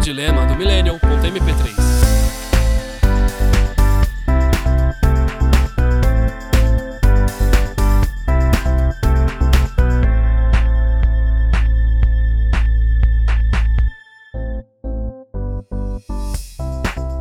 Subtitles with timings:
[0.00, 1.74] O dilema do millennial.mp3.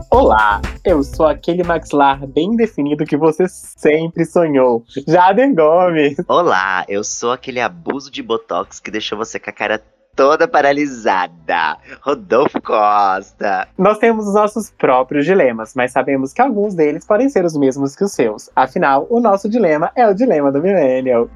[0.10, 6.16] Olá, eu sou aquele maxilar bem definido que você sempre sonhou, Jaden Gomes.
[6.30, 9.84] Olá, eu sou aquele abuso de botox que deixou você com a cara
[10.20, 13.70] toda paralisada, Rodolfo Costa.
[13.78, 17.96] Nós temos os nossos próprios dilemas, mas sabemos que alguns deles podem ser os mesmos
[17.96, 18.50] que os seus.
[18.54, 21.30] Afinal, o nosso dilema é o dilema do millennial.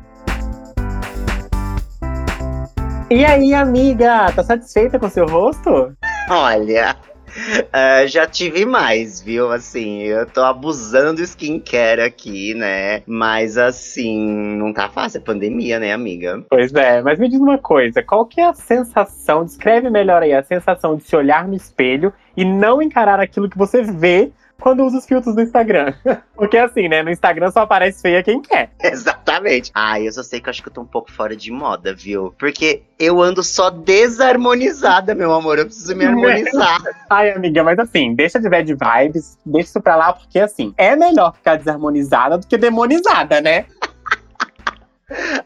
[3.09, 5.95] E aí, amiga, tá satisfeita com seu rosto?
[6.29, 6.93] Olha,
[7.35, 9.51] Uh, já tive mais, viu?
[9.51, 13.01] Assim, eu tô abusando do skincare aqui, né?
[13.05, 16.43] Mas assim, não tá fácil, é pandemia, né, amiga?
[16.49, 20.33] Pois é, mas me diz uma coisa, qual que é a sensação, descreve melhor aí,
[20.33, 24.83] a sensação de se olhar no espelho e não encarar aquilo que você vê quando
[24.85, 25.93] usa os filtros do Instagram.
[26.35, 27.03] Porque assim, né?
[27.03, 28.71] No Instagram só aparece feia quem quer.
[28.81, 29.71] Exatamente.
[29.73, 31.93] Ah, eu só sei que eu acho que eu tô um pouco fora de moda,
[31.93, 32.33] viu?
[32.37, 35.59] Porque eu ando só desarmonizada, meu amor.
[35.59, 36.81] Eu preciso me harmonizar.
[37.09, 40.95] Ai, amiga, mas assim, deixa de bad vibes, deixa isso pra lá, porque assim, é
[40.95, 43.65] melhor ficar desarmonizada do que demonizada, né?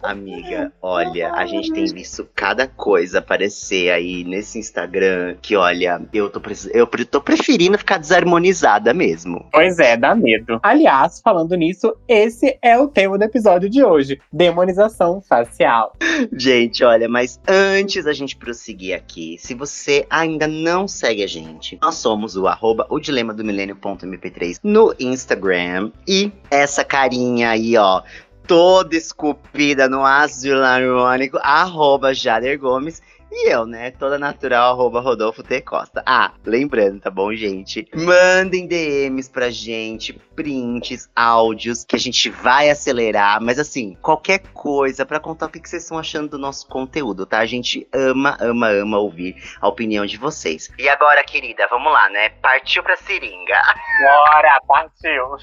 [0.03, 6.29] Amiga, olha, a gente tem visto cada coisa aparecer aí nesse Instagram que, olha, eu
[6.29, 6.41] tô,
[6.71, 9.47] eu tô preferindo ficar desarmonizada mesmo.
[9.51, 10.59] Pois é, dá medo.
[10.61, 15.95] Aliás, falando nisso, esse é o tema do episódio de hoje: demonização facial.
[16.31, 21.77] Gente, olha, mas antes da gente prosseguir aqui, se você ainda não segue a gente,
[21.81, 25.91] nós somos o arroba o dilema do milênio.mp3 no Instagram.
[26.07, 28.01] E essa carinha aí, ó,
[28.47, 33.01] toda esculpida no ácido hialurônico, arroba Jader Gomes.
[33.29, 35.59] E eu, né, toda natural, arroba Rodolfo T.
[35.61, 36.01] Costa.
[36.05, 37.85] Ah, lembrando, tá bom, gente?
[37.93, 43.41] Mandem DMs pra gente, prints, áudios, que a gente vai acelerar.
[43.41, 47.39] Mas assim, qualquer coisa para contar o que vocês estão achando do nosso conteúdo, tá?
[47.39, 50.71] A gente ama, ama, ama ouvir a opinião de vocês.
[50.79, 52.29] E agora, querida, vamos lá, né?
[52.29, 53.61] Partiu pra seringa.
[54.01, 55.35] Bora, partiu.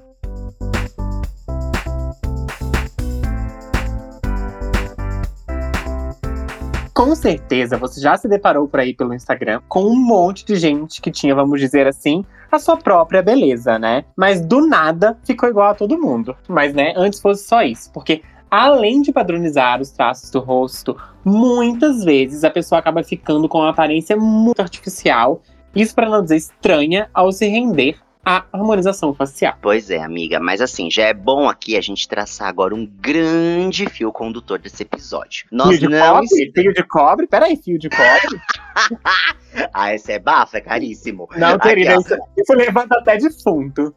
[6.96, 11.02] Com certeza você já se deparou por aí pelo Instagram com um monte de gente
[11.02, 14.06] que tinha, vamos dizer assim, a sua própria beleza, né?
[14.16, 16.34] Mas do nada ficou igual a todo mundo.
[16.48, 20.96] Mas, né, antes fosse só isso, porque além de padronizar os traços do rosto,
[21.26, 25.42] muitas vezes a pessoa acaba ficando com uma aparência muito artificial.
[25.76, 29.56] Isso para não dizer estranha ao se render a harmonização facial.
[29.62, 33.88] Pois é, amiga, mas assim, já é bom aqui a gente traçar agora um grande
[33.88, 35.46] fio condutor desse episódio.
[35.52, 36.16] Nós fio de não.
[36.16, 36.52] Cobre?
[36.54, 37.28] Fio de cobre?
[37.28, 38.42] Peraí, fio de cobre?
[39.72, 41.30] ah, esse é bafo, é caríssimo.
[41.38, 43.94] Não, querida, isso, isso levanta até defunto.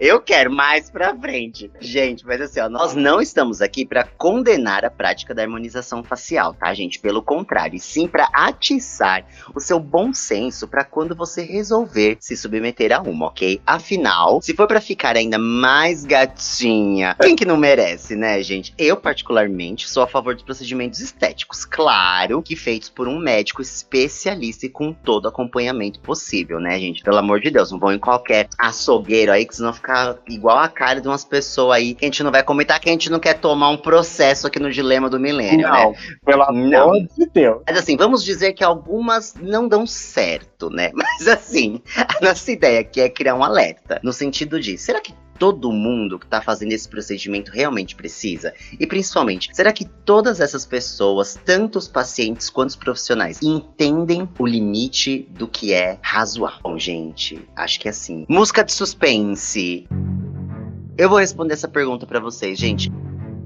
[0.00, 1.70] Eu quero mais pra frente.
[1.80, 6.54] Gente, mas assim, ó, nós não estamos aqui para condenar a prática da harmonização facial,
[6.54, 6.98] tá, gente?
[6.98, 12.36] Pelo contrário, e sim para atiçar o seu bom senso para quando você resolver se
[12.36, 13.60] submeter a uma, ok?
[13.66, 18.72] Afinal, se for para ficar ainda mais gatinha, quem que não merece, né, gente?
[18.78, 24.66] Eu, particularmente, sou a favor dos procedimentos estéticos, claro que feitos por um médico especialista
[24.66, 27.02] e com todo acompanhamento possível, né, gente?
[27.02, 30.68] Pelo amor de Deus, não vão em qualquer açougueiro aí que senão ficar igual a
[30.68, 33.18] cara de umas pessoas aí que a gente não vai comentar, que a gente não
[33.18, 35.96] quer tomar um processo aqui no Dilema do Milênio, não, né?
[36.24, 37.62] Pelo amor de Deus.
[37.66, 40.90] Mas assim, vamos dizer que algumas não dão certo, né?
[40.94, 44.00] Mas assim, a nossa ideia aqui é criar um alerta.
[44.02, 48.54] No sentido de, será que todo mundo que está fazendo esse procedimento realmente precisa?
[48.78, 54.46] E principalmente, será que todas essas pessoas, tanto os pacientes quanto os profissionais, entendem o
[54.46, 56.60] limite do que é razoável?
[56.62, 58.24] Bom, gente, acho que é assim.
[58.28, 59.86] Música de suspense.
[60.96, 62.90] Eu vou responder essa pergunta para vocês, gente.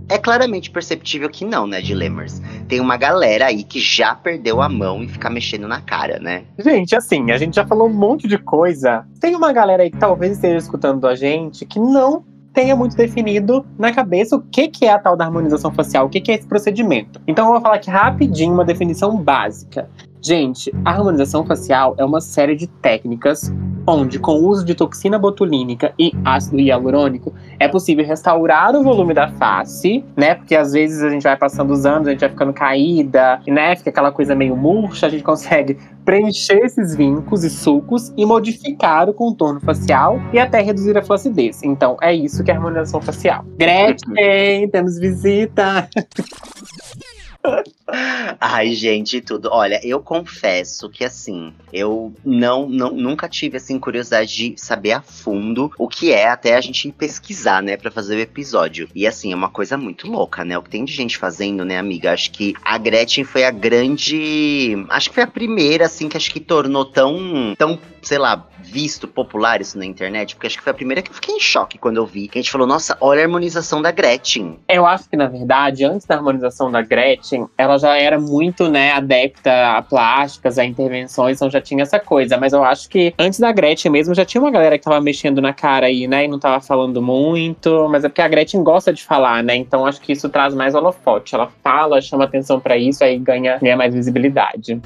[0.09, 2.41] É claramente perceptível que não, né, Dilemers?
[2.67, 6.45] Tem uma galera aí que já perdeu a mão e fica mexendo na cara, né?
[6.59, 9.07] Gente, assim, a gente já falou um monte de coisa.
[9.21, 12.25] Tem uma galera aí que talvez esteja escutando a gente que não
[12.55, 16.09] tenha muito definido na cabeça o que, que é a tal da harmonização facial, o
[16.09, 17.21] que, que é esse procedimento.
[17.27, 19.89] Então eu vou falar aqui rapidinho uma definição básica.
[20.21, 23.53] Gente, a harmonização facial é uma série de técnicas
[23.87, 29.15] onde, com o uso de toxina botulínica e ácido hialurônico, é possível restaurar o volume
[29.15, 30.35] da face, né?
[30.35, 33.75] Porque às vezes a gente vai passando os anos, a gente vai ficando caída, né?
[33.77, 39.09] Fica aquela coisa meio murcha, a gente consegue preencher esses vincos e sulcos e modificar
[39.09, 41.63] o contorno facial e até reduzir a flacidez.
[41.63, 43.45] Então, é isso que é a harmonização facial.
[43.57, 45.89] Gretchen, temos visita!
[48.41, 49.49] Ai, gente, tudo.
[49.51, 55.03] Olha, eu confesso que assim, eu não, não nunca tive assim curiosidade de saber a
[55.03, 58.89] fundo o que é até a gente pesquisar, né, para fazer o episódio.
[58.95, 60.59] E assim, é uma coisa muito louca, né?
[60.59, 62.13] O que tem de gente fazendo, né, amiga?
[62.13, 66.31] Acho que a Gretchen foi a grande, acho que foi a primeira assim que acho
[66.31, 70.71] que tornou tão tão, sei lá, visto popular isso na internet, porque acho que foi
[70.71, 72.29] a primeira que eu fiquei em choque quando eu vi.
[72.29, 74.59] Que a gente falou, nossa, olha a harmonização da Gretchen.
[74.69, 78.93] Eu acho que, na verdade, antes da harmonização da Gretchen, ela já era muito, né,
[78.93, 82.37] adepta a plásticas, a intervenções, então já tinha essa coisa.
[82.37, 85.41] Mas eu acho que antes da Gretchen mesmo, já tinha uma galera que tava mexendo
[85.41, 87.89] na cara aí, né, e não tava falando muito.
[87.91, 90.75] Mas é porque a Gretchen gosta de falar, né, então acho que isso traz mais
[90.75, 91.35] holofote.
[91.35, 94.81] Ela fala, chama atenção para isso, aí ganha, ganha mais visibilidade.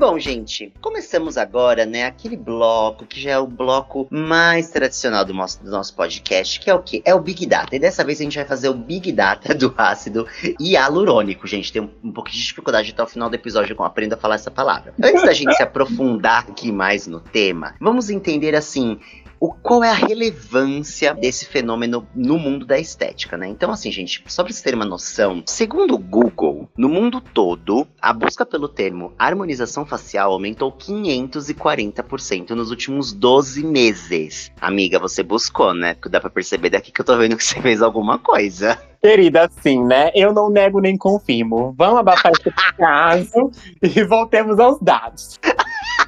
[0.00, 5.34] Bom, gente, começamos agora, né, aquele bloco que já é o bloco mais tradicional do
[5.34, 7.02] nosso, do nosso podcast, que é o quê?
[7.04, 7.76] É o Big Data.
[7.76, 10.26] E dessa vez a gente vai fazer o Big Data do ácido
[10.58, 11.46] hialurônico.
[11.46, 14.16] Gente, tem um, um pouquinho de dificuldade até o final do episódio eu aprendo a
[14.16, 14.94] falar essa palavra.
[15.02, 18.98] Antes da gente se aprofundar aqui mais no tema, vamos entender assim
[19.40, 23.48] o, qual é a relevância desse fenômeno no mundo da estética, né?
[23.48, 27.88] Então, assim, gente, só pra vocês terem uma noção, segundo o Google, no mundo todo,
[28.00, 34.52] a busca pelo termo harmonização facial aumentou 540% nos últimos 12 meses.
[34.60, 35.94] Amiga, você buscou, né?
[35.94, 38.80] Porque dá pra perceber daqui que eu tô vendo que você fez alguma coisa.
[39.02, 40.12] Querida, assim, né?
[40.14, 41.74] Eu não nego nem confirmo.
[41.76, 43.50] Vamos abafar esse caso
[43.82, 45.40] e voltemos aos dados.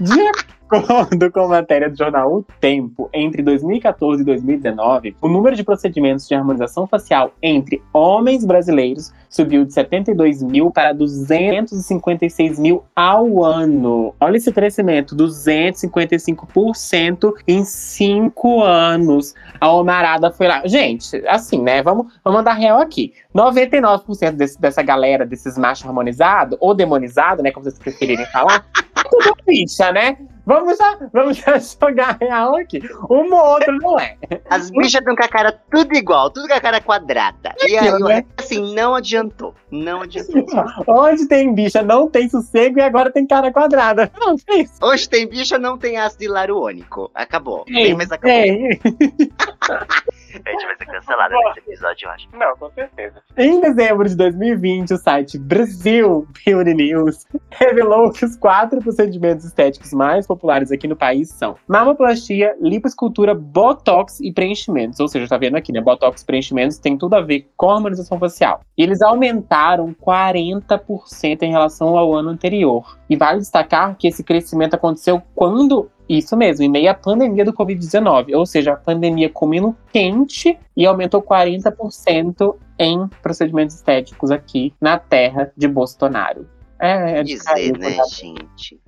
[0.01, 5.55] De acordo com a matéria do jornal O Tempo, entre 2014 e 2019, o número
[5.57, 12.85] de procedimentos de harmonização facial entre homens brasileiros subiu de 72 mil para 256 mil
[12.95, 14.15] ao ano.
[14.21, 19.35] Olha esse crescimento, 255% em cinco anos.
[19.61, 20.67] A Homarada foi lá.
[20.67, 21.83] Gente, assim, né?
[21.83, 23.15] Vamos, vamos mandar real aqui.
[23.35, 27.51] 99% desse, dessa galera, desses machos harmonizados, ou demonizados, né?
[27.51, 28.67] Como vocês preferirem falar,
[29.11, 30.19] tudo bicha, né?
[30.45, 31.43] Vamos já, vamos
[31.81, 32.81] jogar real aqui.
[33.09, 34.17] Um ou outro não é.
[34.51, 37.55] As bichas estão com a cara tudo igual, tudo com a cara quadrada.
[37.67, 38.25] E aí, né?
[38.37, 39.55] assim, não adiantou.
[39.71, 40.45] Não adiantou.
[40.87, 44.11] Onde tem bicha, não tem sossego e agora tem cara quadrada.
[44.19, 44.75] Não tem isso.
[44.83, 47.11] Hoje tem bicha, não tem ácido hilarônico.
[47.15, 47.65] Acabou.
[47.65, 48.33] Tem, mas acabou.
[50.45, 52.29] A gente vai ser cancelada nesse episódio, eu acho.
[52.33, 53.23] Não, com certeza.
[53.37, 59.93] Em dezembro de 2020, o site Brasil Beauty News revelou que os quatro procedimentos estéticos
[59.93, 65.01] mais populares aqui no país são mamoplastia, lipoescultura, botox e preenchimentos.
[65.01, 65.81] Ou seja, tá vendo aqui, né?
[65.81, 68.61] Botox e preenchimentos tem tudo a ver com a harmonização facial.
[68.77, 72.99] E eles aumentaram 40% em relação ao ano anterior.
[73.09, 77.53] E vale destacar que esse crescimento aconteceu quando isso mesmo, em meio à pandemia do
[77.53, 78.35] Covid-19.
[78.35, 85.53] Ou seja, a pandemia comendo quente e aumentou 40% em procedimentos estéticos aqui na terra
[85.57, 86.47] de Bolsonaro.
[86.79, 88.81] É, é Dizer, né, gente?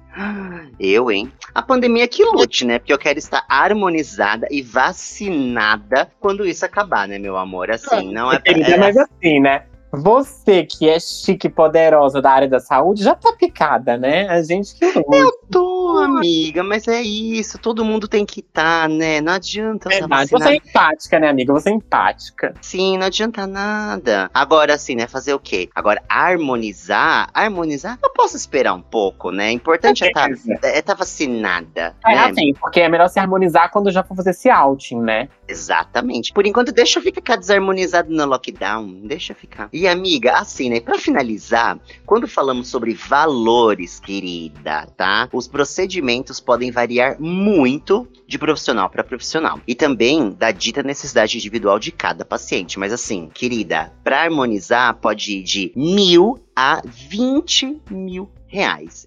[0.78, 1.32] Eu, hein?
[1.54, 2.78] A pandemia que lute, né?
[2.78, 7.70] Porque eu quero estar harmonizada e vacinada quando isso acabar, né, meu amor?
[7.70, 8.40] Assim, não é.
[8.40, 9.64] Querida, é- mas assim, né?
[9.92, 14.28] Você que é chique e poderosa da área da saúde já tá picada, né?
[14.28, 14.84] A gente que.
[14.84, 17.58] Eu tô, amiga, mas é isso.
[17.58, 19.20] Todo mundo tem que estar, né?
[19.20, 20.30] Não adianta usar Verdade.
[20.30, 21.52] Você é empática, né, amiga?
[21.52, 22.54] Você é empática.
[22.60, 24.30] Sim, não adianta nada.
[24.32, 25.06] Agora, assim, né?
[25.06, 25.68] Fazer o quê?
[25.74, 29.50] Agora, harmonizar, harmonizar, eu posso esperar um pouco, né?
[29.50, 30.58] Importante é estar Beleza.
[30.62, 32.24] é tá vacinada, É né?
[32.24, 35.28] assim, porque é melhor se harmonizar quando já for fazer esse outing, né?
[35.48, 36.32] Exatamente.
[36.32, 39.00] Por enquanto, deixa eu ficar desarmonizado no lockdown.
[39.04, 39.68] Deixa eu ficar.
[39.72, 40.80] E, amiga, assim, né?
[40.80, 45.28] Pra finalizar, quando falamos sobre valores, querida, tá?
[45.32, 45.46] Os
[45.84, 49.60] procedimentos podem variar muito de profissional para profissional.
[49.66, 52.78] E também da dita necessidade individual de cada paciente.
[52.78, 59.06] Mas, assim, querida, pra harmonizar, pode ir de mil a 20 mil reais.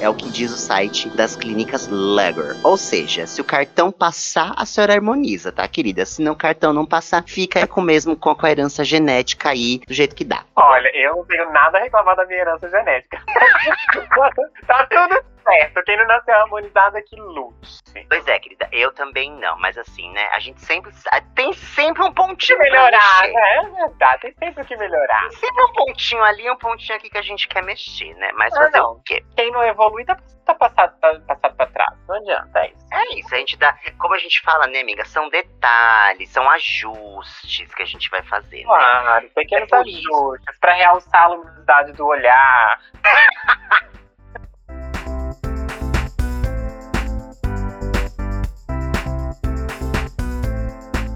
[0.00, 2.56] É o que diz o site das clínicas Legor.
[2.62, 6.06] Ou seja, se o cartão passar, a senhora harmoniza, tá, querida?
[6.06, 9.92] Se não o cartão não passar, fica com mesmo com a herança genética aí, do
[9.92, 10.42] jeito que dá.
[10.56, 13.22] Olha, eu não tenho nada a reclamar da minha herança genética.
[14.66, 15.82] tá tudo certo.
[15.84, 17.80] Quem não nasceu harmonizado é que lute.
[18.08, 20.92] Pois é, querida, eu também não, mas assim, né, a gente sempre
[21.34, 23.56] tem sempre um pontinho Que melhorar, né?
[23.56, 25.20] É verdade, tem sempre o que melhorar.
[25.22, 28.30] Tem sempre um pontinho ali, um pontinho aqui que a gente quer mexer, né?
[28.34, 28.92] Mas Ah, fazer não.
[28.92, 29.24] o quê?
[29.36, 30.16] Quem não evolui tá,
[30.46, 31.92] tá passado, tá passado pra trás.
[32.08, 32.86] Não adianta, é isso.
[32.92, 33.76] É isso, a gente dá.
[33.98, 35.04] Como a gente fala, né, amiga?
[35.04, 38.64] São detalhes, são ajustes que a gente vai fazer, né?
[38.64, 42.80] Claro, pequenos É ajustes pra realçar a luminosidade do olhar.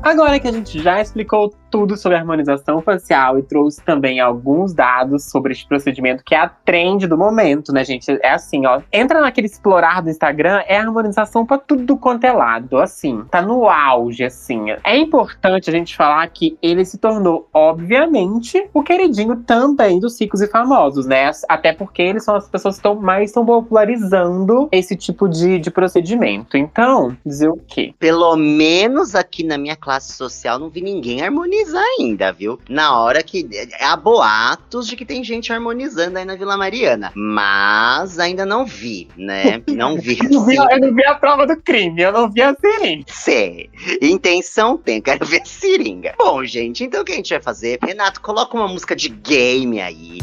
[0.05, 5.25] Agora que a gente já explicou tudo sobre harmonização facial e trouxe também alguns dados
[5.25, 8.13] sobre este procedimento, que é a trend do momento, né, gente?
[8.23, 8.83] É assim, ó.
[8.93, 13.25] Entra naquele explorar do Instagram, é harmonização pra tudo quanto é lado, assim.
[13.31, 14.67] Tá no auge, assim.
[14.85, 20.43] É importante a gente falar que ele se tornou, obviamente, o queridinho também dos ricos
[20.43, 21.31] e famosos, né?
[21.49, 25.71] Até porque eles são as pessoas que estão mais estão popularizando esse tipo de, de
[25.71, 26.59] procedimento.
[26.59, 27.95] Então, dizer o quê?
[27.99, 32.59] Pelo menos aqui na minha classe social não vi ninguém harmonizar ainda, viu?
[32.69, 33.49] Na hora que.
[33.81, 37.13] Há boatos de que tem gente harmonizando aí na Vila Mariana.
[37.15, 39.63] Mas ainda não vi, né?
[39.75, 40.19] Não vi.
[40.23, 43.05] Eu não vi, eu não vi a prova do crime, eu não vi a seringa.
[43.09, 43.69] Sei.
[44.01, 46.15] Intenção tem, quero ver a seringa.
[46.17, 47.79] Bom, gente, então o que a gente vai fazer?
[47.83, 50.21] Renato, coloca uma música de game aí.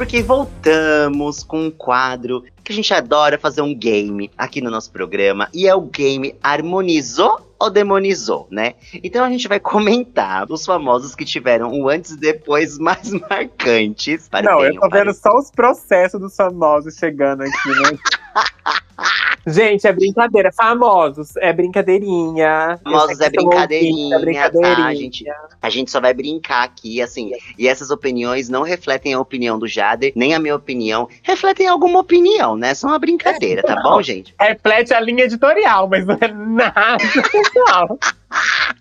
[0.00, 4.90] Porque voltamos com um quadro que a gente adora fazer um game aqui no nosso
[4.90, 5.50] programa.
[5.52, 8.76] E é o game Harmonizou ou demonizou, né?
[9.04, 14.26] Então a gente vai comentar os famosos que tiveram o antes e depois mais marcantes.
[14.26, 17.98] Para Não, bem eu tô vendo só os processos dos famosos chegando aqui, né?
[19.46, 20.52] Gente, é brincadeira.
[20.52, 22.78] Famosos, é brincadeirinha.
[22.82, 24.76] Famosos é brincadeirinha, é brincadeirinha.
[24.76, 24.86] tá?
[24.86, 25.24] A gente,
[25.62, 27.30] a gente só vai brincar aqui, assim.
[27.58, 31.08] E essas opiniões não refletem a opinião do Jader, nem a minha opinião.
[31.22, 32.74] Refletem alguma opinião, né?
[32.74, 34.34] São uma brincadeira, tá bom, gente?
[34.38, 36.98] Reflete a linha editorial, mas não é nada
[37.30, 37.98] pessoal.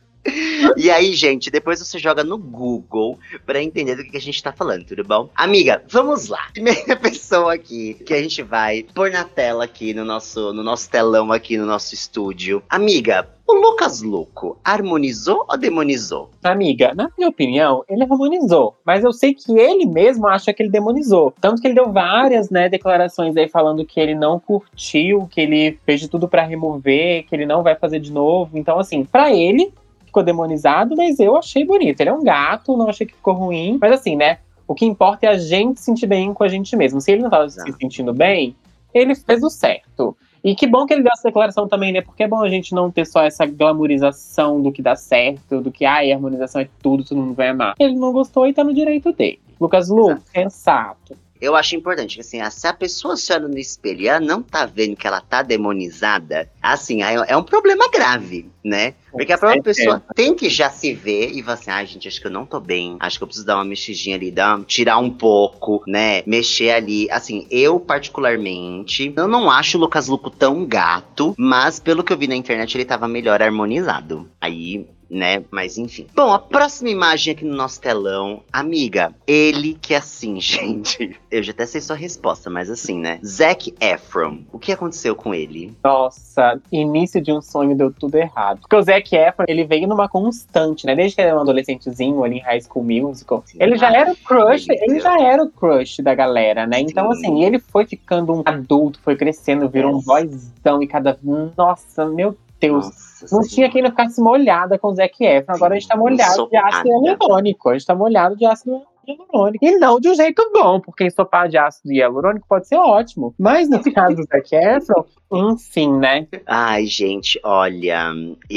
[0.78, 4.52] E aí, gente, depois você joga no Google pra entender do que a gente tá
[4.52, 5.30] falando, tudo bom?
[5.36, 6.48] Amiga, vamos lá.
[6.54, 10.90] Primeira pessoa aqui que a gente vai pôr na tela aqui no nosso, no nosso
[10.90, 12.64] telão aqui no nosso estúdio.
[12.70, 16.30] Amiga, o Lucas Luco harmonizou ou demonizou?
[16.44, 18.78] Amiga, na minha opinião, ele harmonizou.
[18.86, 21.34] Mas eu sei que ele mesmo acha que ele demonizou.
[21.42, 25.80] Tanto que ele deu várias né, declarações aí falando que ele não curtiu, que ele
[25.84, 28.56] fez de tudo pra remover, que ele não vai fazer de novo.
[28.56, 29.74] Então, assim, pra ele,
[30.10, 32.02] ficou demonizado, mas eu achei bonito.
[32.02, 33.78] Ele é um gato, não achei que ficou ruim.
[33.80, 34.40] Mas assim, né?
[34.68, 37.02] O que importa é a gente se sentir bem com a gente mesmo.
[37.02, 38.56] Se ele não tava se sentindo bem,
[38.94, 40.16] ele fez o certo.
[40.44, 42.02] E que bom que ele deu essa declaração também, né?
[42.02, 45.72] Porque é bom a gente não ter só essa glamorização do que dá certo, do
[45.72, 47.76] que, ai, a harmonização é tudo, todo mundo vai amar.
[47.80, 49.40] Ele não gostou e tá no direito dele.
[49.60, 51.18] Lucas Lu, sensato.
[51.42, 54.42] Eu acho importante que, assim, se a pessoa se olha no espelho e ela não
[54.42, 58.94] tá vendo que ela tá demonizada, assim, é um problema grave, né?
[59.12, 62.20] Porque a própria pessoa tem que já se ver e falar assim, ai, gente, acho
[62.22, 64.98] que eu não tô bem, acho que eu preciso dar uma mexidinha ali, dar, tirar
[64.98, 66.22] um pouco, né?
[66.26, 67.10] Mexer ali.
[67.10, 72.18] Assim, eu, particularmente, eu não acho o Lucas Luco tão gato, mas pelo que eu
[72.18, 74.30] vi na internet, ele tava melhor harmonizado.
[74.40, 75.44] Aí, né?
[75.52, 76.08] Mas enfim.
[76.16, 81.20] Bom, a próxima imagem aqui no nosso telão, amiga, ele que é assim, gente.
[81.32, 83.20] Eu já até sei sua resposta, mas assim, né?
[83.26, 85.74] Zac Efron, o que aconteceu com ele?
[85.84, 88.60] Nossa, início de um sonho deu tudo errado.
[88.62, 90.96] Porque o Zac Efron, ele veio numa constante, né?
[90.96, 93.44] Desde que ele era um adolescentezinho ali em High School Musical.
[93.60, 96.80] Ele já era o crush, ele já era o crush da galera, né?
[96.80, 97.20] Então, Sim.
[97.20, 100.06] assim, ele foi ficando um adulto, foi crescendo, virou um Yes.
[100.06, 101.18] boyzão e cada.
[101.58, 102.49] Nossa, meu Deus.
[102.68, 105.56] Nossa Não tinha quem não ficasse molhada com o Zac Efron.
[105.56, 107.70] Agora a gente tá molhado de ácido hialurônico.
[107.70, 109.66] A gente tá molhado de ácido hialurônico.
[109.66, 113.34] E não de um jeito bom, porque ensopar de ácido hialurônico pode ser ótimo.
[113.38, 116.28] Mas no caso do Zac Efron, enfim, né?
[116.46, 118.12] Ai, gente, olha,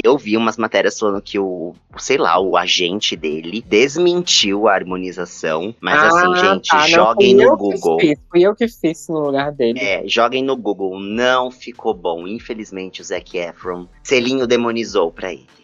[0.04, 5.74] eu vi umas matérias falando que o, sei lá, o agente dele desmentiu a harmonização,
[5.80, 8.00] mas assim, gente, tá, não, joguem fui no Google.
[8.00, 9.78] fiz, fui eu que fiz no lugar dele.
[9.78, 12.26] É, joguem no Google, não ficou bom.
[12.26, 15.61] Infelizmente, o Zac Efron, selinho demonizou pra ele.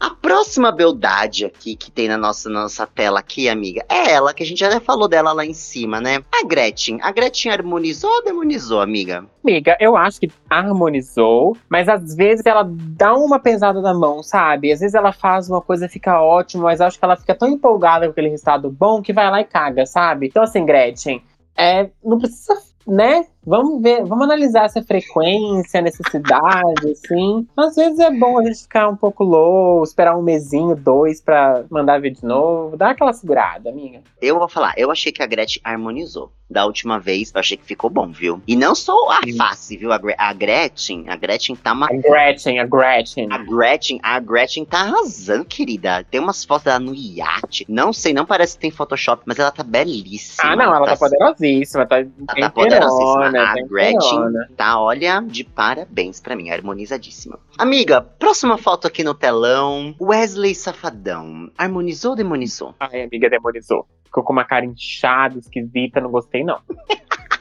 [0.00, 4.44] A próxima beldade aqui que tem na nossa, nossa tela aqui, amiga, é ela, que
[4.44, 6.22] a gente já falou dela lá em cima, né?
[6.32, 6.98] A Gretchen.
[7.02, 9.26] A Gretchen harmonizou ou demonizou, amiga?
[9.42, 14.70] Amiga, eu acho que harmonizou, mas às vezes ela dá uma pesada na mão, sabe?
[14.70, 18.06] Às vezes ela faz uma coisa fica ótimo, mas acho que ela fica tão empolgada
[18.06, 20.28] com aquele resultado bom que vai lá e caga, sabe?
[20.28, 21.22] Então, assim, Gretchen,
[21.56, 23.26] é, não precisa, né?
[23.48, 27.46] Vamos ver, vamos analisar essa frequência, necessidade, assim.
[27.56, 31.64] Às vezes é bom a gente ficar um pouco low, esperar um mesinho, dois, pra
[31.70, 32.76] mandar ver de novo.
[32.76, 34.00] Dá aquela segurada, amiga.
[34.20, 36.30] Eu vou falar, eu achei que a Gretchen harmonizou.
[36.50, 38.40] Da última vez, eu achei que ficou bom, viu?
[38.48, 39.92] E não só a face, viu?
[39.92, 43.28] A, Gre- a Gretchen, a Gretchen tá uma A Gretchen, a Gretchen.
[43.30, 46.02] A Gretchen, a Gretchen tá arrasando, querida.
[46.10, 47.66] Tem umas fotos dela no iate.
[47.68, 50.52] Não sei, não parece que tem Photoshop, mas ela tá belíssima.
[50.52, 52.08] Ah, não, ela tá, poderosíssima, tá Ela
[52.50, 54.48] tá inteirona, A tá Gretchen inteirona.
[54.56, 57.38] tá, olha, de parabéns pra mim, harmonizadíssima.
[57.56, 59.94] Amiga, próxima foto aqui no telão.
[60.00, 61.50] Wesley Safadão.
[61.56, 62.74] Harmonizou ou demonizou?
[62.80, 63.86] Ai, amiga, demonizou.
[64.04, 66.60] Ficou com uma cara inchada, esquisita, não gostei, não.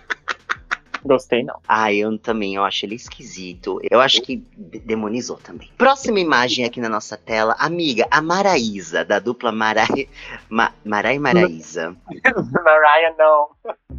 [1.07, 1.59] Gostei, não.
[1.67, 3.79] Ah, eu também, eu acho ele esquisito.
[3.89, 5.69] Eu acho que de- demonizou também.
[5.77, 7.55] Próxima imagem aqui na nossa tela.
[7.57, 10.09] Amiga, a Maraísa, da dupla Marai...
[10.49, 10.71] Ma...
[10.83, 11.95] Marai e Maraísa.
[12.63, 13.47] Mariah, não.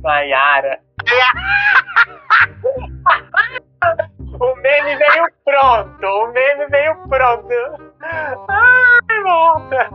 [0.03, 0.81] Maiara.
[4.41, 6.07] o meme veio pronto.
[6.07, 7.88] O meme veio pronto.
[8.01, 9.89] Ai, volta.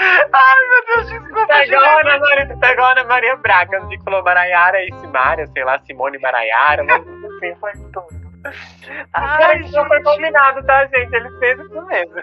[0.00, 1.46] Ai, meu Deus, desculpa.
[1.46, 3.82] Pegou a Ana Maria, pegou a Ana Maria Braga.
[3.82, 6.84] Onde falou Maraiara e Simária, sei lá, Simone Maraiara.
[6.84, 8.30] Mas enfim, foi tudo.
[9.12, 11.14] Ai, isso não foi combinado, tá, gente?
[11.14, 12.14] Ele fez isso mesmo.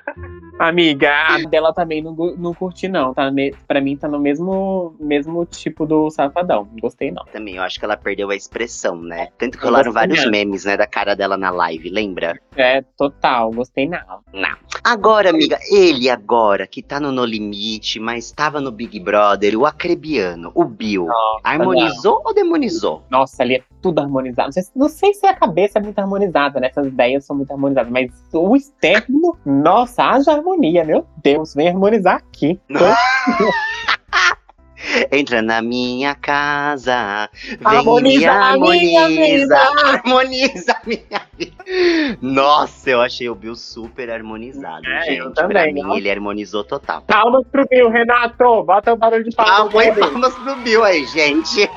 [0.60, 3.14] Amiga, a dela também não, não curti, não.
[3.14, 6.68] Tá me, pra mim tá no mesmo, mesmo tipo do Safadão.
[6.72, 7.24] Não gostei, não.
[7.26, 9.28] Também, eu acho que ela perdeu a expressão, né?
[9.38, 12.40] Tanto que Eu rolaram vários memes, né, da cara dela na live, lembra?
[12.56, 14.00] É, total, gostei não.
[14.84, 19.66] Agora, amiga, ele agora, que tá no No Limite, mas tava no Big Brother, o
[19.66, 21.08] acrebiano, o Bill,
[21.44, 23.04] harmonizou ou demonizou?
[23.10, 24.48] Nossa, ali é tudo harmonizado.
[24.48, 26.68] Não sei, se- não sei se a cabeça é muito harmonizada, né?
[26.68, 32.16] Essas ideias são muito harmonizadas, mas o externo, nossa, haja harmonia, meu Deus, vem harmonizar
[32.16, 32.60] aqui.
[35.12, 42.18] Entra na minha casa, vem Harmoniza minha harmoniza, harmoniza a minha vida.
[42.22, 45.18] Nossa, eu achei o Bill super harmonizado, É, gente.
[45.18, 45.98] eu também, pra mim, ó.
[45.98, 47.02] ele harmonizou total.
[47.02, 48.64] Palmas pro Bill, Renato!
[48.64, 49.74] Bota o barulho de palmas.
[49.74, 51.70] Palmas palmas pro Bill aí, gente.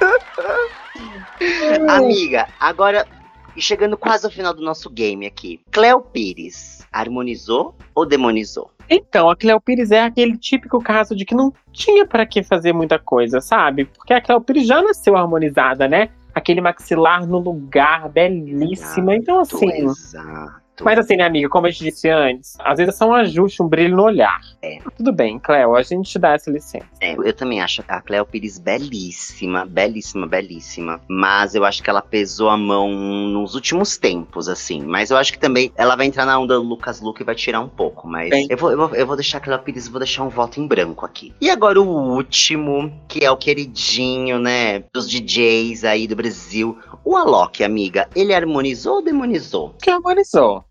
[1.88, 3.06] Amiga, agora
[3.56, 5.60] e chegando quase ao final do nosso game aqui.
[5.70, 8.70] Cleo Pires, harmonizou ou demonizou?
[8.88, 12.72] Então, a Cleo Pires é aquele típico caso de que não tinha pra que fazer
[12.72, 13.86] muita coisa, sabe?
[13.86, 16.10] Porque a Cleo Pires já nasceu harmonizada, né?
[16.34, 19.14] Aquele maxilar no lugar, belíssima.
[19.14, 19.70] Então, assim.
[19.70, 20.61] Exato.
[20.80, 23.62] Mas assim, né, amiga, como eu te disse antes, às vezes é só um ajuste,
[23.62, 24.40] um brilho no olhar.
[24.62, 24.78] É.
[24.96, 26.86] Tudo bem, Cleo, a gente te dá essa licença.
[27.00, 31.00] É, eu também acho a Cleo Pires belíssima, belíssima, belíssima.
[31.08, 34.82] Mas eu acho que ela pesou a mão nos últimos tempos, assim.
[34.82, 37.34] Mas eu acho que também ela vai entrar na onda do Lucas Luke e vai
[37.34, 38.08] tirar um pouco.
[38.08, 38.46] Mas Bem.
[38.48, 40.66] eu vou, eu, vou, eu vou deixar a Cleo Pires, vou deixar um voto em
[40.66, 41.34] branco aqui.
[41.40, 46.78] E agora o último, que é o queridinho, né, dos DJs aí do Brasil.
[47.04, 49.74] O Alok, amiga, ele harmonizou ou demonizou?
[49.82, 50.64] Que harmonizou.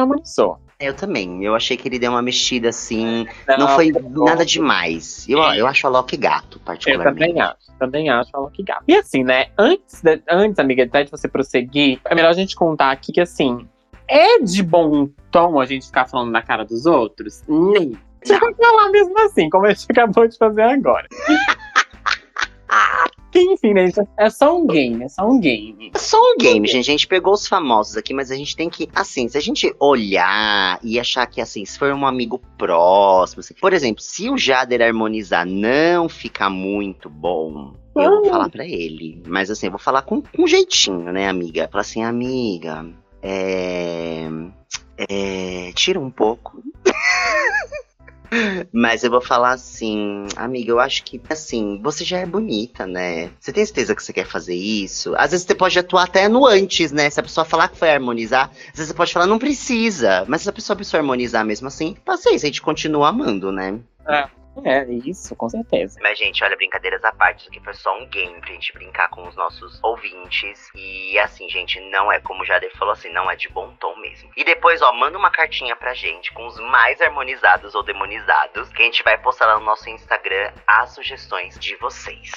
[0.00, 0.58] Harmonizou.
[0.80, 3.26] Eu também, eu achei que ele deu uma mexida assim,
[3.58, 5.24] não, foi nada demais.
[5.28, 7.26] Eu, eu acho o Alok gato, Eu particularmente.
[7.28, 8.82] também acho, também acho ela que gato.
[8.88, 12.56] E assim, né, antes, de- antes, amiga, até de você prosseguir, é melhor a gente
[12.56, 13.66] contar aqui que assim,
[14.08, 17.42] é de bom tom a gente ficar falando na cara dos outros?
[17.48, 17.96] Nem.
[18.24, 21.06] A gente vai falar mesmo assim, como a gente acabou de fazer agora.
[23.34, 25.90] Enfim, né, é só um game, é só um game.
[25.94, 26.88] É só um game, gente.
[26.88, 29.74] A gente pegou os famosos aqui, mas a gente tem que, assim, se a gente
[29.80, 34.38] olhar e achar que, assim, se for um amigo próximo, assim, por exemplo, se o
[34.38, 39.22] Jader harmonizar não ficar muito bom, eu vou falar pra ele.
[39.26, 41.68] Mas, assim, eu vou falar com, com jeitinho, né, amiga?
[41.70, 42.86] Falar assim, amiga,
[43.22, 44.28] é.
[44.96, 45.72] É.
[45.74, 46.62] Tira um pouco.
[48.72, 53.30] Mas eu vou falar assim, amiga, eu acho que, assim, você já é bonita, né?
[53.38, 55.14] Você tem certeza que você quer fazer isso?
[55.16, 57.08] Às vezes você pode atuar até no antes, né?
[57.10, 60.24] Se a pessoa falar que foi harmonizar, às vezes você pode falar, não precisa.
[60.28, 63.78] Mas se a pessoa, a pessoa harmonizar mesmo assim, paciência, a gente continua amando, né?
[64.08, 64.28] É,
[65.04, 65.98] isso, com certeza.
[66.00, 69.08] Mas, gente, olha, brincadeiras à parte, isso aqui foi só um game pra gente brincar
[69.08, 70.70] com os nossos ouvintes.
[70.74, 73.96] E assim, gente, não é, como o Jader falou assim, não é de bom tom
[73.96, 74.30] mesmo.
[74.36, 78.82] E depois, ó, manda uma cartinha pra gente com os mais harmonizados ou demonizados, que
[78.82, 82.32] a gente vai postar lá no nosso Instagram as sugestões de vocês.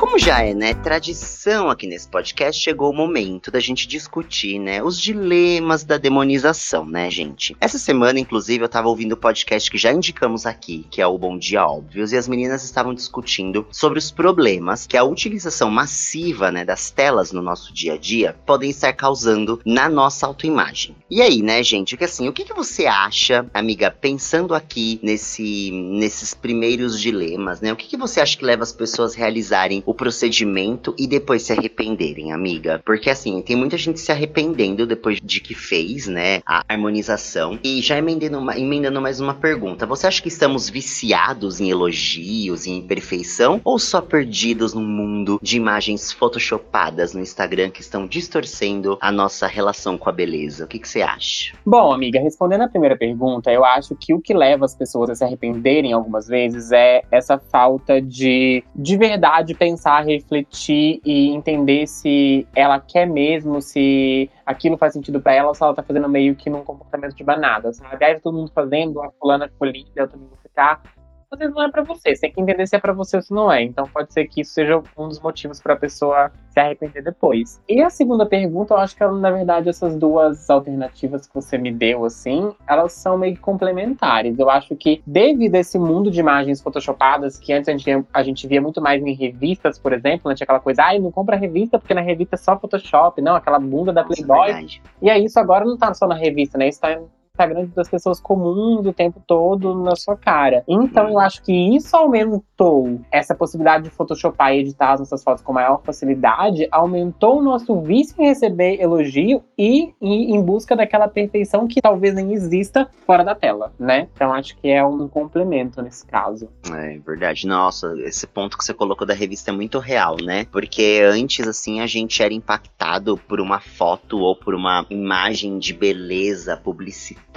[0.00, 4.82] Como já é, né, tradição aqui nesse podcast, chegou o momento da gente discutir, né,
[4.82, 7.54] os dilemas da demonização, né, gente?
[7.60, 11.18] Essa semana, inclusive, eu tava ouvindo o podcast que já indicamos aqui, que é o
[11.18, 16.50] Bom Dia Óbvios, e as meninas estavam discutindo sobre os problemas que a utilização massiva,
[16.50, 20.96] né, das telas no nosso dia a dia podem estar causando na nossa autoimagem.
[21.10, 25.70] E aí, né, gente, que assim, o que, que você acha, amiga, pensando aqui nesse,
[25.70, 29.82] nesses primeiros dilemas, né, o que, que você acha que leva as pessoas a realizarem
[29.90, 32.80] o procedimento e depois se arrependerem, amiga?
[32.84, 37.58] Porque assim, tem muita gente se arrependendo depois de que fez, né, a harmonização.
[37.64, 42.78] E já emendando, emendando mais uma pergunta, você acha que estamos viciados em elogios, em
[42.78, 49.10] imperfeição, ou só perdidos num mundo de imagens photoshopadas no Instagram que estão distorcendo a
[49.10, 50.66] nossa relação com a beleza?
[50.66, 51.52] O que, que você acha?
[51.66, 55.16] Bom, amiga, respondendo a primeira pergunta, eu acho que o que leva as pessoas a
[55.16, 62.46] se arrependerem algumas vezes é essa falta de de verdade pensar, refletir e entender se
[62.54, 66.36] ela quer mesmo, se aquilo faz sentido pra ela ou se ela tá fazendo meio
[66.36, 67.98] que num comportamento de banada, sabe?
[67.98, 70.82] Tá todo mundo fazendo, a fulana ficou linda, eu também vou ficar.
[71.30, 72.14] Às vezes não é pra você.
[72.14, 73.62] Você tem que entender se é pra você ou se não é.
[73.62, 77.62] Então pode ser que isso seja um dos motivos pra pessoa se arrepender depois.
[77.68, 81.72] E a segunda pergunta, eu acho que na verdade essas duas alternativas que você me
[81.72, 84.38] deu, assim, elas são meio que complementares.
[84.38, 88.04] Eu acho que devido a esse mundo de imagens photoshopadas, que antes a gente, via,
[88.12, 90.34] a gente via muito mais em revistas, por exemplo, né?
[90.34, 93.36] Tinha aquela coisa, ai, ah, não compra revista porque na revista é só Photoshop, não,
[93.36, 94.52] aquela bunda da Playboy.
[94.52, 96.68] Nossa, e aí isso agora não tá só na revista, né?
[96.68, 97.00] Isso tá
[97.40, 100.64] Instagram das pessoas comuns o tempo todo na sua cara.
[100.68, 105.42] Então eu acho que isso aumentou essa possibilidade de photoshopar e editar as nossas fotos
[105.42, 111.08] com maior facilidade, aumentou o nosso vício em receber elogio e, e em busca daquela
[111.08, 114.08] perfeição que talvez nem exista fora da tela, né?
[114.14, 116.48] Então acho que é um complemento nesse caso.
[116.70, 117.46] É verdade.
[117.46, 120.44] Nossa, esse ponto que você colocou da revista é muito real, né?
[120.50, 125.72] Porque antes, assim, a gente era impactado por uma foto ou por uma imagem de
[125.72, 127.29] beleza publicitária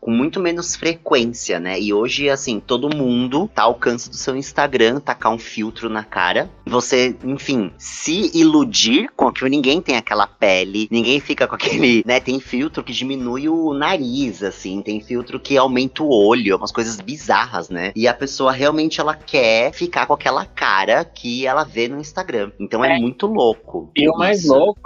[0.00, 1.78] com muito menos frequência, né?
[1.78, 6.04] E hoje, assim, todo mundo tá ao alcance do seu Instagram, tacar um filtro na
[6.04, 6.48] cara.
[6.66, 12.20] Você, enfim, se iludir com aquilo, ninguém tem aquela pele, ninguém fica com aquele, né?
[12.20, 17.00] Tem filtro que diminui o nariz, assim, tem filtro que aumenta o olho, umas coisas
[17.00, 17.92] bizarras, né?
[17.96, 22.52] E a pessoa realmente ela quer ficar com aquela cara que ela vê no Instagram.
[22.58, 23.90] Então é, é muito louco.
[23.96, 24.80] E o mais louco,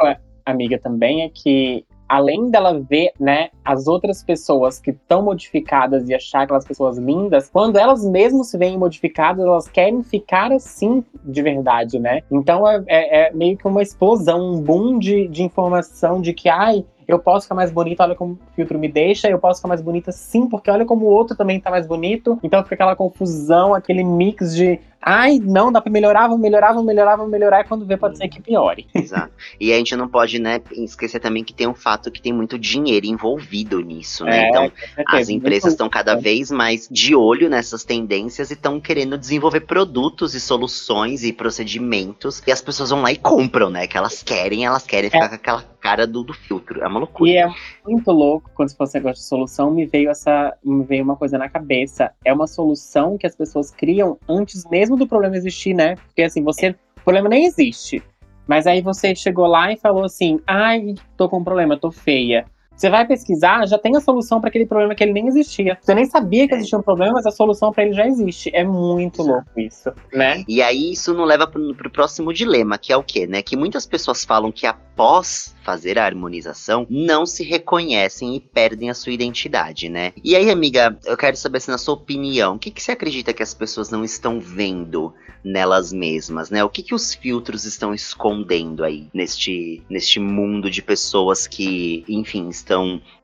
[0.44, 6.14] amiga, também é que além dela ver, né, as outras pessoas que estão modificadas e
[6.14, 11.42] achar aquelas pessoas lindas, quando elas mesmas se veem modificadas, elas querem ficar assim de
[11.42, 12.22] verdade, né?
[12.30, 16.48] Então é, é, é meio que uma explosão, um boom de, de informação de que,
[16.48, 19.68] ai, eu posso ficar mais bonita, olha como o filtro me deixa, eu posso ficar
[19.68, 22.38] mais bonita sim, porque olha como o outro também tá mais bonito.
[22.42, 26.86] Então fica aquela confusão, aquele mix de Ai, não, dá pra melhorar, vamos melhorar, vamos
[26.86, 28.86] melhorar, vamos melhorar, e quando vê pode ser que piore.
[28.94, 29.32] Exato.
[29.60, 32.58] E a gente não pode, né, esquecer também que tem um fato que tem muito
[32.58, 34.44] dinheiro envolvido nisso, né?
[34.44, 34.72] É, então,
[35.06, 40.34] as empresas estão cada vez mais de olho nessas tendências e estão querendo desenvolver produtos
[40.34, 43.86] e soluções e procedimentos e as pessoas vão lá e compram, né?
[43.86, 45.28] Que elas querem, elas querem ficar é.
[45.28, 46.82] com aquela cara do, do filtro.
[46.82, 47.30] É uma loucura.
[47.30, 47.48] E é
[47.86, 50.56] muito louco quando você gosta de solução, me veio essa.
[50.62, 52.12] Me veio uma coisa na cabeça.
[52.24, 55.96] É uma solução que as pessoas criam antes mesmo mesmo do problema existir, né?
[55.96, 56.70] Porque assim, você.
[56.96, 58.02] O problema nem existe.
[58.46, 62.46] Mas aí você chegou lá e falou assim: ai, tô com um problema, tô feia.
[62.78, 65.76] Você vai pesquisar, já tem a solução para aquele problema que ele nem existia.
[65.82, 68.50] Você nem sabia que existia um problema, mas a solução para ele já existe.
[68.54, 70.44] É muito louco isso, né?
[70.46, 73.42] E aí isso não leva pro, pro próximo dilema, que é o quê, né?
[73.42, 78.94] Que muitas pessoas falam que após fazer a harmonização, não se reconhecem e perdem a
[78.94, 80.12] sua identidade, né?
[80.24, 83.34] E aí, amiga, eu quero saber se na sua opinião, o que, que você acredita
[83.34, 85.12] que as pessoas não estão vendo
[85.44, 86.64] nelas mesmas, né?
[86.64, 92.48] O que, que os filtros estão escondendo aí neste, neste mundo de pessoas que, enfim,
[92.48, 92.67] estão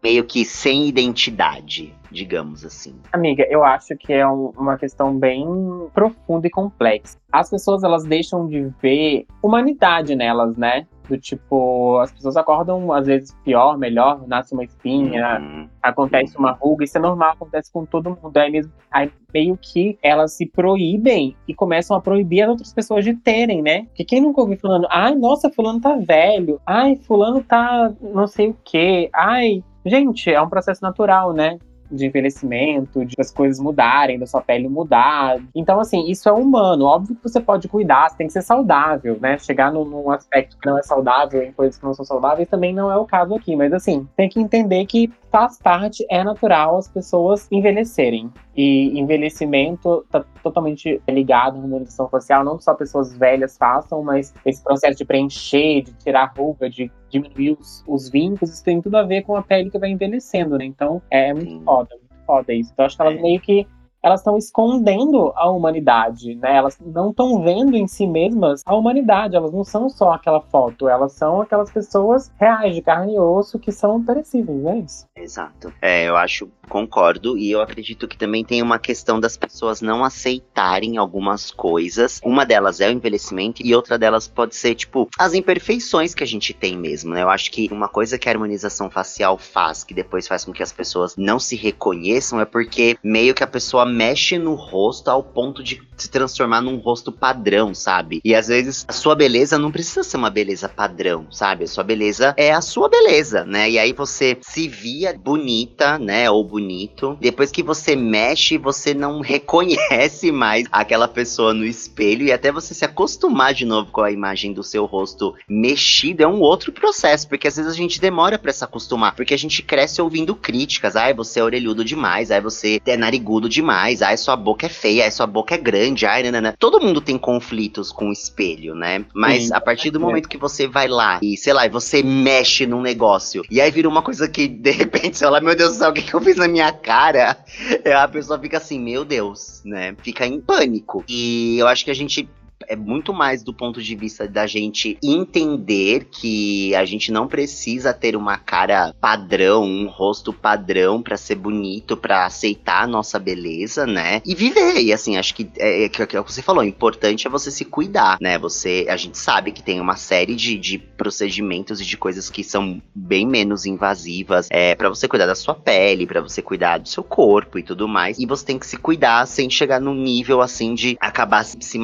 [0.03, 2.95] meio que sem identidade, digamos assim.
[3.13, 5.47] Amiga, eu acho que é um, uma questão bem
[5.93, 7.19] profunda e complexa.
[7.33, 10.87] As pessoas elas deixam de ver humanidade nelas, né?
[11.09, 15.69] Do tipo, as pessoas acordam às vezes pior, melhor, nasce uma espinha, uhum.
[15.83, 18.37] acontece uma ruga, isso é normal, acontece com todo mundo.
[18.37, 23.05] Aí, mesmo, aí meio que elas se proíbem e começam a proibir as outras pessoas
[23.05, 23.83] de terem, né?
[23.87, 28.49] Porque quem nunca ouviu falando, ai, nossa, fulano tá velho, ai, fulano tá não sei
[28.49, 29.63] o quê, ai.
[29.85, 31.59] Gente, é um processo natural, né?
[31.95, 35.39] De envelhecimento, de as coisas mudarem, da sua pele mudar.
[35.55, 36.85] Então, assim, isso é humano.
[36.85, 39.39] Óbvio que você pode cuidar, você tem que ser saudável, né?
[39.39, 42.75] Chegar num, num aspecto que não é saudável em coisas que não são saudáveis também
[42.75, 43.57] não é o caso aqui.
[43.57, 48.33] Mas, assim, tem que entender que faz parte, é natural as pessoas envelhecerem.
[48.57, 52.45] E envelhecimento está totalmente ligado à harmonização facial.
[52.45, 57.57] Não só pessoas velhas façam, mas esse processo de preencher, de tirar ruga, de diminuir
[57.59, 60.65] os, os vincos, isso tem tudo a ver com a pele que vai envelhecendo, né?
[60.65, 62.71] Então é muito foda, muito foda isso.
[62.73, 63.23] Então acho que elas é.
[63.23, 63.67] meio que
[64.05, 66.57] elas estão escondendo a humanidade, né?
[66.57, 70.87] Elas não estão vendo em si mesmas a humanidade, elas não são só aquela foto,
[70.91, 75.07] elas são aquelas pessoas reais, de carne e osso, que são perecíveis, não é isso?
[75.17, 75.73] Exato.
[75.81, 80.05] É, eu acho, concordo, e eu acredito que também tem uma questão das pessoas não
[80.05, 82.21] aceitarem algumas coisas.
[82.23, 86.27] Uma delas é o envelhecimento, e outra delas pode ser, tipo, as imperfeições que a
[86.27, 87.23] gente tem mesmo, né?
[87.23, 90.63] Eu acho que uma coisa que a harmonização facial faz, que depois faz com que
[90.63, 95.23] as pessoas não se reconheçam, é porque meio que a pessoa mexe no rosto ao
[95.23, 98.21] ponto de se transformar num rosto padrão, sabe?
[98.25, 101.65] E às vezes a sua beleza não precisa ser uma beleza padrão, sabe?
[101.65, 103.71] A sua beleza é a sua beleza, né?
[103.71, 106.29] E aí você se via bonita, né?
[106.29, 107.17] Ou bonito.
[107.21, 112.75] Depois que você mexe, você não reconhece mais aquela pessoa no espelho e até você
[112.75, 117.29] se acostumar de novo com a imagem do seu rosto mexido é um outro processo,
[117.29, 120.97] porque às vezes a gente demora para se acostumar, porque a gente cresce ouvindo críticas,
[120.97, 124.03] ai, você é orelhudo demais, ai, você é narigudo demais demais.
[124.03, 126.55] Ai, sua boca é feia, ai, sua boca é grande, ai, nanana.
[126.59, 129.05] Todo mundo tem conflitos com o espelho, né?
[129.15, 130.03] Mas Sim, a partir do é.
[130.03, 133.89] momento que você vai lá e, sei lá, você mexe num negócio, e aí vira
[133.89, 136.21] uma coisa que, de repente, você fala, meu Deus do céu, o que, que eu
[136.21, 137.37] fiz na minha cara?
[138.03, 139.95] A pessoa fica assim, meu Deus, né?
[140.03, 141.05] Fica em pânico.
[141.09, 142.29] E eu acho que a gente
[142.69, 147.93] é muito mais do ponto de vista da gente entender que a gente não precisa
[147.93, 153.87] ter uma cara padrão, um rosto padrão pra ser bonito, pra aceitar a nossa beleza,
[153.87, 154.23] né?
[154.25, 154.81] E viver.
[154.81, 157.51] E assim, acho que é, é, é o que você falou, o importante é você
[157.51, 158.39] se cuidar, né?
[158.39, 162.45] Você, a gente sabe que tem uma série de, de procedimentos e de coisas que
[162.45, 166.89] são bem menos invasivas, é para você cuidar da sua pele, pra você cuidar do
[166.89, 168.19] seu corpo e tudo mais.
[168.19, 171.79] E você tem que se cuidar sem chegar num nível assim de acabar se se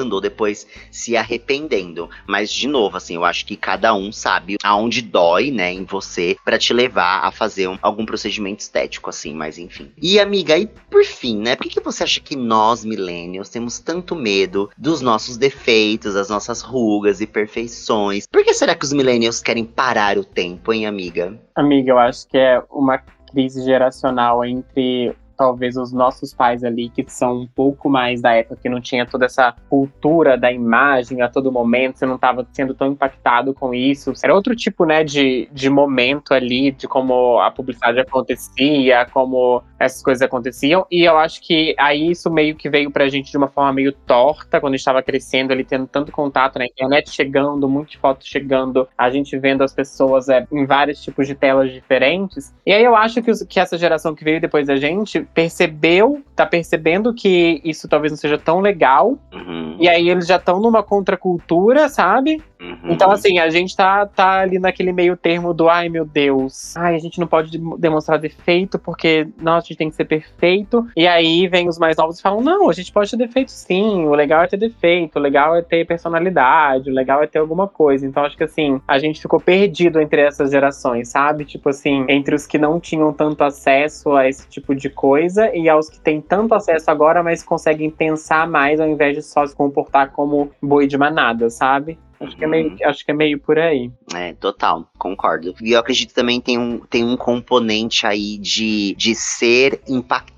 [0.00, 2.08] machucando ou depois se arrependendo.
[2.26, 6.36] Mas de novo, assim, eu acho que cada um sabe aonde dói, né, em você
[6.44, 9.90] pra te levar a fazer um- algum procedimento estético assim, mas enfim.
[10.00, 13.78] E amiga, e por fim, né, por que, que você acha que nós millennials temos
[13.78, 18.26] tanto medo dos nossos defeitos, das nossas rugas e perfeições?
[18.26, 21.38] Por que será que os millennials querem parar o tempo, hein, amiga?
[21.54, 22.98] Amiga, eu acho que é uma
[23.30, 28.56] crise geracional entre talvez os nossos pais ali, que são um pouco mais da época,
[28.60, 32.74] que não tinha toda essa cultura da imagem a todo momento, você não estava sendo
[32.74, 34.12] tão impactado com isso.
[34.22, 40.02] Era outro tipo, né, de, de momento ali, de como a publicidade acontecia, como essas
[40.02, 40.86] coisas aconteciam.
[40.90, 43.92] E eu acho que aí isso meio que veio pra gente de uma forma meio
[43.92, 49.08] torta, quando estava crescendo ali, tendo tanto contato na internet, chegando, muitas fotos chegando, a
[49.08, 52.52] gente vendo as pessoas é, em vários tipos de telas diferentes.
[52.66, 56.22] E aí eu acho que, os- que essa geração que veio depois da gente percebeu,
[56.34, 59.18] tá percebendo que isso talvez não seja tão legal.
[59.32, 62.42] Uhum, E aí eles já estão numa contracultura, sabe?
[62.60, 62.90] uhum.
[62.90, 66.94] Então, assim, a gente tá, tá ali naquele meio termo do ai meu Deus, ai,
[66.94, 70.86] a gente não pode dem- demonstrar defeito porque nossa, a gente tem que ser perfeito.
[70.96, 74.04] E aí vem os mais novos e falam: não, a gente pode ter defeito sim,
[74.06, 77.68] o legal é ter defeito, o legal é ter personalidade, o legal é ter alguma
[77.68, 78.06] coisa.
[78.06, 81.44] Então, acho que assim, a gente ficou perdido entre essas gerações, sabe?
[81.44, 85.19] Tipo assim, entre os que não tinham tanto acesso a esse tipo de coisa
[85.54, 89.46] e aos que têm tanto acesso agora, mas conseguem pensar mais ao invés de só
[89.46, 91.98] se comportar como boi de manada, sabe?
[92.20, 93.90] Acho que, é meio, acho que é meio por aí.
[94.14, 95.54] É, total, concordo.
[95.62, 99.80] E eu acredito também tem um, tem um componente aí de, de ser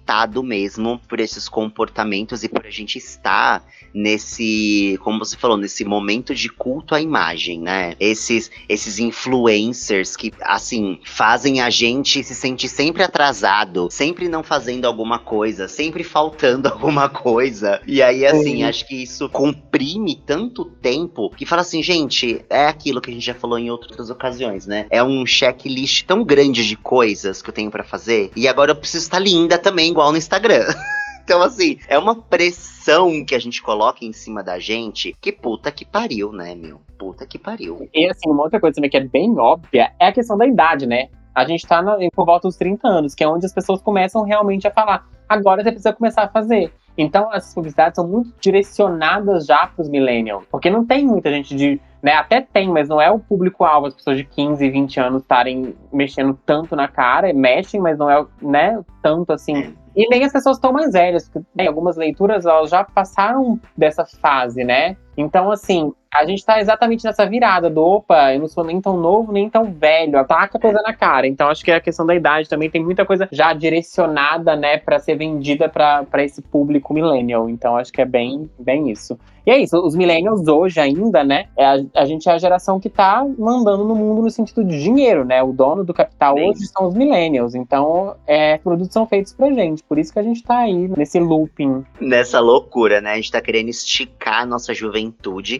[0.03, 5.85] impactado mesmo por esses comportamentos e por a gente estar nesse, como você falou, nesse
[5.85, 7.95] momento de culto à imagem, né?
[8.01, 14.87] Esses, esses influencers que, assim, fazem a gente se sentir sempre atrasado, sempre não fazendo
[14.87, 17.81] alguma coisa, sempre faltando alguma coisa.
[17.87, 18.65] E aí, assim, Sim.
[18.65, 23.27] acho que isso comprime tanto tempo que fala assim, gente, é aquilo que a gente
[23.27, 24.87] já falou em outras ocasiões, né?
[24.91, 28.77] É um checklist tão grande de coisas que eu tenho pra fazer e agora eu
[28.77, 30.67] preciso estar linda também, igual no Instagram.
[31.25, 35.71] Então, assim, é uma pressão que a gente coloca em cima da gente que puta
[35.71, 36.81] que pariu, né, meu?
[36.99, 37.89] Puta que pariu.
[37.95, 40.85] E assim, uma outra coisa também que é bem óbvia é a questão da idade,
[40.85, 41.11] né?
[41.35, 44.25] A gente tá na, por volta dos 30 anos, que é onde as pessoas começam
[44.25, 45.07] realmente a falar.
[45.29, 46.73] Agora você precisa começar a fazer.
[46.97, 50.45] Então, essas publicidades são muito direcionadas já para os millennials.
[50.51, 51.81] Porque não tem muita gente de.
[52.03, 55.73] Né, até tem, mas não é o público-alvo, as pessoas de 15, 20 anos estarem
[55.93, 59.73] mexendo tanto na cara, mexem, mas não é né, tanto assim.
[59.95, 64.05] E nem as pessoas estão mais velhas, porque né, algumas leituras elas já passaram dessa
[64.05, 64.97] fase, né?
[65.17, 68.99] Então, assim, a gente tá exatamente nessa virada do opa, eu não sou nem tão
[68.99, 71.27] novo, nem tão velho, ataca a coisa na cara.
[71.27, 74.99] Então, acho que a questão da idade também tem muita coisa já direcionada, né, pra
[74.99, 77.49] ser vendida pra pra esse público millennial.
[77.49, 79.19] Então, acho que é bem, bem isso.
[79.45, 82.79] E é isso, os millennials hoje ainda, né, é a, a gente é a geração
[82.79, 85.43] que tá mandando no mundo no sentido de dinheiro, né?
[85.43, 86.51] O dono do capital Sim.
[86.51, 87.55] hoje são os millennials.
[87.55, 89.83] Então, é, produtos são feitos pra gente.
[89.83, 91.85] Por isso que a gente tá aí nesse looping.
[92.01, 93.13] Nessa loucura, né?
[93.13, 95.02] A gente tá querendo esticar a nossa juventude,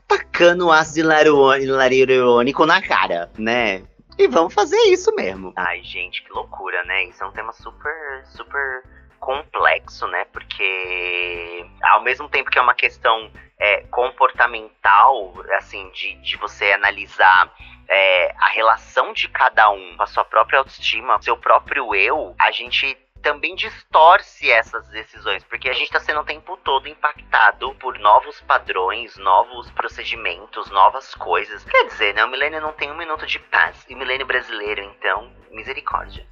[0.07, 3.83] tacando ácido hilarone- hilarônico na cara, né?
[4.19, 5.53] E vamos fazer isso mesmo.
[5.57, 7.05] Ai, gente, que loucura, né?
[7.05, 8.85] Isso é um tema super, super
[9.19, 10.25] complexo, né?
[10.33, 17.53] Porque ao mesmo tempo que é uma questão é, comportamental, assim, de, de você analisar
[17.89, 22.51] é, a relação de cada um com a sua própria autoestima, seu próprio eu, a
[22.51, 27.99] gente também distorce essas decisões, porque a gente está sendo o tempo todo impactado por
[28.01, 31.65] novos padrões, novos procedimentos, novas coisas.
[31.65, 32.25] Quer dizer, né?
[32.25, 33.87] O milênio não tem um minuto de paz.
[33.89, 36.27] E o milênio brasileiro, então, misericórdia.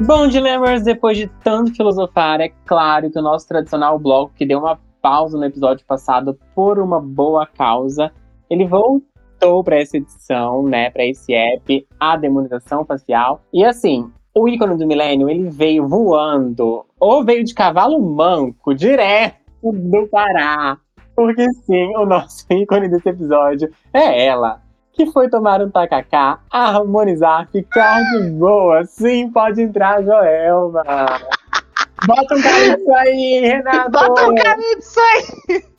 [0.00, 4.58] Bom, Dilemmas, depois de tanto filosofar, é claro que o nosso tradicional bloco, que deu
[4.58, 8.12] uma pausa no episódio passado por uma boa causa,
[8.50, 9.11] ele voltou
[9.42, 13.42] voltou para essa edição, né, para esse app, a demonização facial.
[13.52, 19.34] E assim, o ícone do milênio, ele veio voando, ou veio de cavalo manco, direto
[19.62, 20.78] do Pará.
[21.14, 27.48] Porque sim, o nosso ícone desse episódio é ela, que foi tomar um tacacá, harmonizar,
[27.50, 28.84] ficar de boa.
[28.84, 30.82] Sim, pode entrar, Joelma.
[32.06, 33.90] Bota um calypso aí, Renato!
[33.92, 35.71] Bota um calypso aí!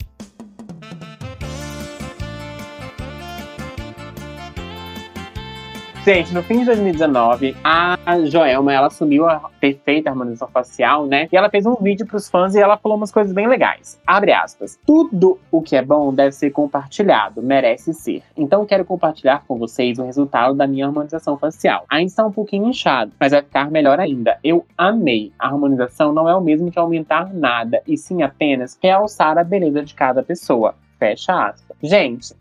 [6.04, 11.06] Gente, no fim de 2019, a Joelma, ela assumiu a ter feito a harmonização facial,
[11.06, 11.30] né?
[11.32, 13.98] E ela fez um vídeo pros fãs e ela falou umas coisas bem legais.
[14.06, 14.78] Abre aspas.
[14.84, 18.22] Tudo o que é bom deve ser compartilhado, merece ser.
[18.36, 21.86] Então quero compartilhar com vocês o resultado da minha harmonização facial.
[21.88, 24.38] Ainda está um pouquinho inchado, mas vai ficar melhor ainda.
[24.44, 25.32] Eu amei.
[25.38, 29.82] A harmonização não é o mesmo que aumentar nada, e sim apenas realçar a beleza
[29.82, 30.74] de cada pessoa.
[30.98, 31.78] Fecha aspas.
[31.82, 32.34] Gente,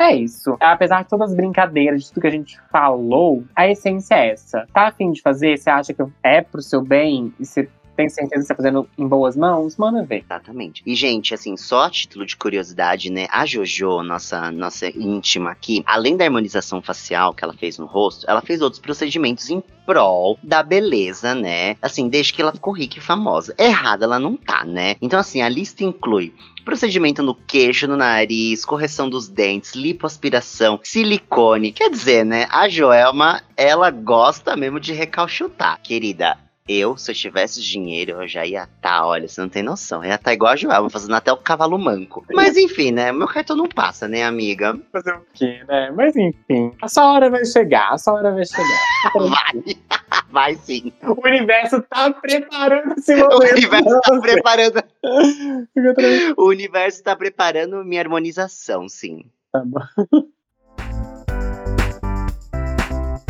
[0.00, 0.56] é isso.
[0.60, 4.66] Apesar de todas as brincadeiras, de tudo que a gente falou, a essência é essa.
[4.72, 5.58] Tá afim de fazer?
[5.58, 7.32] Você acha que é pro seu bem?
[7.38, 9.76] E você tem certeza que você tá fazendo em boas mãos?
[9.76, 10.24] Manda ver.
[10.24, 10.82] Exatamente.
[10.86, 13.26] E, gente, assim, só a título de curiosidade, né?
[13.30, 18.24] A Jojo, nossa, nossa íntima aqui, além da harmonização facial que ela fez no rosto,
[18.28, 21.76] ela fez outros procedimentos em prol da beleza, né?
[21.82, 23.54] Assim, desde que ela ficou rica e famosa.
[23.58, 24.96] Errada ela não tá, né?
[25.02, 26.32] Então, assim, a lista inclui
[26.64, 31.72] procedimento no queixo, no nariz, correção dos dentes, lipoaspiração, silicone.
[31.72, 32.46] Quer dizer, né?
[32.50, 35.80] A Joelma, ela gosta mesmo de recalchutar.
[35.82, 36.38] Querida,
[36.70, 40.04] eu, se eu tivesse dinheiro, eu já ia estar, tá, olha, você não tem noção.
[40.04, 42.24] Eu ia tá igual a Joelma, fazendo até o cavalo manco.
[42.32, 43.10] Mas enfim, né?
[43.10, 44.78] Meu cartão não passa, né, amiga?
[44.92, 45.90] Fazer o quê, né?
[45.90, 48.80] Mas enfim, a sua hora vai chegar, a sua hora vai chegar.
[49.18, 49.76] vai,
[50.30, 50.92] vai sim.
[51.02, 53.34] O universo tá preparando esse momento.
[53.34, 54.84] O universo tá preparando.
[56.36, 59.24] o universo tá preparando minha harmonização, sim.
[59.52, 59.80] Tá bom.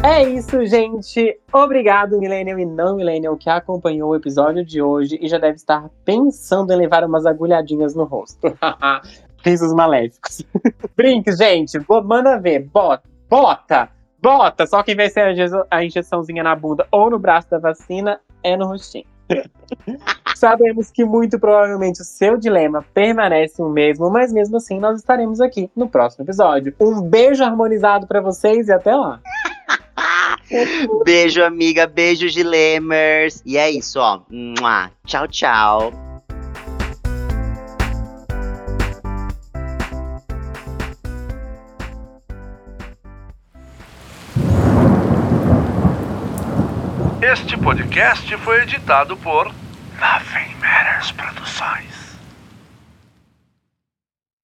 [0.02, 1.38] É isso, gente.
[1.52, 5.90] Obrigado, Millennial e não Millennial, que acompanhou o episódio de hoje e já deve estar
[6.06, 8.56] pensando em levar umas agulhadinhas no rosto.
[9.44, 10.42] Risos maléficos.
[10.96, 11.78] Brinques, gente.
[12.04, 12.60] Manda ver.
[12.60, 13.90] Bota, bota,
[14.22, 14.66] bota.
[14.66, 15.34] Só quem vai ser
[15.70, 19.04] a injeçãozinha na bunda ou no braço da vacina é no rostinho.
[20.34, 25.42] Sabemos que muito provavelmente o seu dilema permanece o mesmo, mas mesmo assim nós estaremos
[25.42, 26.74] aqui no próximo episódio.
[26.80, 29.20] Um beijo harmonizado para vocês e até lá.
[31.04, 31.86] beijo, amiga.
[31.86, 33.42] Beijo, Gilemers.
[33.44, 34.20] E é isso, ó.
[35.06, 35.92] Tchau, tchau.
[47.22, 49.46] Este podcast foi editado por
[50.00, 51.89] Nothing Matters Produções.